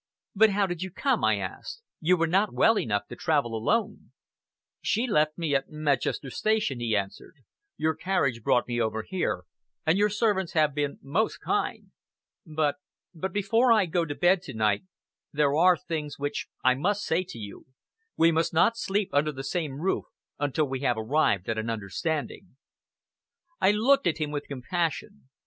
[0.35, 1.83] "But how did you come?" I asked.
[1.99, 4.13] "You were not well enough to travel alone."
[4.81, 7.35] "She left me at Medchester station," he answered.
[7.77, 9.43] "Your carriage brought me over here,
[9.85, 11.91] and your servants have been most kind.
[12.47, 12.77] But
[13.13, 14.81] but before I go to bed to night,
[15.31, 17.67] there are things which I must say to you.
[18.17, 20.05] We must not sleep under the same roof
[20.39, 22.57] until we have arrived at an understanding."
[23.61, 25.29] I looked at him with compassion.